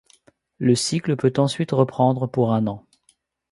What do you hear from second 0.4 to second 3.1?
Le cycle peut ensuite reprendre pour un an.